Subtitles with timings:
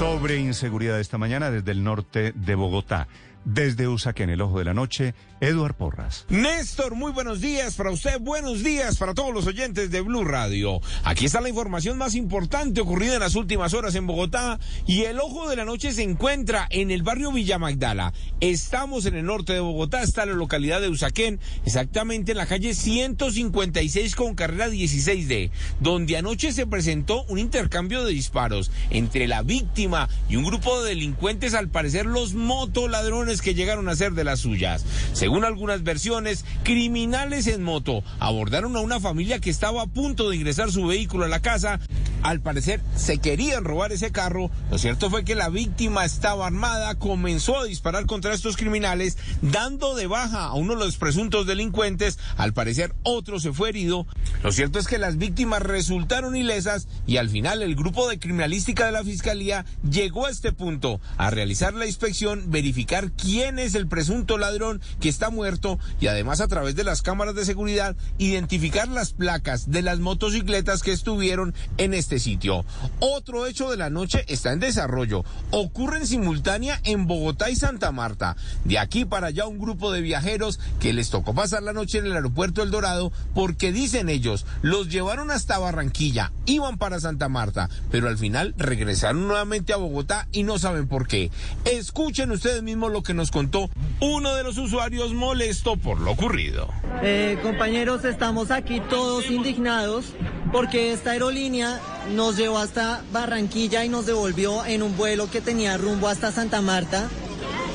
[0.00, 3.06] Sobre inseguridad esta mañana desde el norte de Bogotá.
[3.44, 6.26] Desde Usaquén, el ojo de la noche, Eduard Porras.
[6.28, 10.80] Néstor, muy buenos días para usted, buenos días para todos los oyentes de Blue Radio.
[11.04, 15.18] Aquí está la información más importante ocurrida en las últimas horas en Bogotá y el
[15.18, 18.12] ojo de la noche se encuentra en el barrio Villa Magdala.
[18.40, 22.74] Estamos en el norte de Bogotá, está la localidad de Usaquén, exactamente en la calle
[22.74, 25.50] 156 con carrera 16D,
[25.80, 30.90] donde anoche se presentó un intercambio de disparos entre la víctima y un grupo de
[30.90, 34.84] delincuentes, al parecer los motoladrones que llegaron a ser de las suyas.
[35.12, 40.36] Según algunas versiones, criminales en moto abordaron a una familia que estaba a punto de
[40.36, 41.78] ingresar su vehículo a la casa.
[42.22, 44.50] Al parecer se querían robar ese carro.
[44.70, 49.94] Lo cierto fue que la víctima estaba armada, comenzó a disparar contra estos criminales, dando
[49.94, 52.18] de baja a uno de los presuntos delincuentes.
[52.36, 54.06] Al parecer otro se fue herido.
[54.42, 58.86] Lo cierto es que las víctimas resultaron ilesas y al final el grupo de criminalística
[58.86, 63.86] de la fiscalía llegó a este punto a realizar la inspección, verificar quién es el
[63.86, 68.88] presunto ladrón que está muerto y además a través de las cámaras de seguridad identificar
[68.88, 72.64] las placas de las motocicletas que estuvieron en este sitio.
[73.00, 75.24] Otro hecho de la noche está en desarrollo.
[75.50, 78.36] Ocurre en simultánea en Bogotá y Santa Marta.
[78.64, 82.06] De aquí para allá un grupo de viajeros que les tocó pasar la noche en
[82.06, 87.68] el aeropuerto El Dorado porque dicen ellos, los llevaron hasta Barranquilla, iban para Santa Marta,
[87.90, 91.30] pero al final regresaron nuevamente a Bogotá y no saben por qué.
[91.64, 96.68] Escuchen ustedes mismos lo que nos contó uno de los usuarios molesto por lo ocurrido.
[97.02, 100.06] Eh, compañeros, estamos aquí todos indignados
[100.52, 101.80] porque esta aerolínea
[102.14, 106.60] nos llevó hasta Barranquilla y nos devolvió en un vuelo que tenía rumbo hasta Santa
[106.60, 107.08] Marta.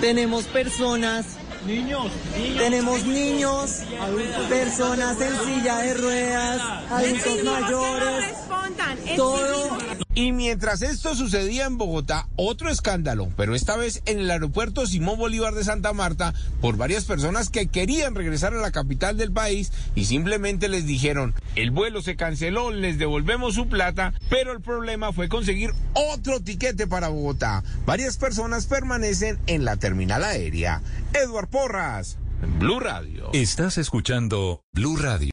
[0.00, 2.10] Tenemos personas Niños,
[2.58, 3.82] tenemos niños,
[4.48, 6.60] personas en silla de ruedas,
[6.90, 8.24] adultos mayores.
[10.22, 15.18] Y mientras esto sucedía en Bogotá, otro escándalo, pero esta vez en el aeropuerto Simón
[15.18, 19.72] Bolívar de Santa Marta, por varias personas que querían regresar a la capital del país
[19.96, 25.12] y simplemente les dijeron, el vuelo se canceló, les devolvemos su plata, pero el problema
[25.12, 27.64] fue conseguir otro tiquete para Bogotá.
[27.84, 30.82] Varias personas permanecen en la terminal aérea.
[31.14, 32.16] Edward Porras,
[32.60, 33.30] Blue Radio.
[33.32, 35.30] Estás escuchando Blue Radio.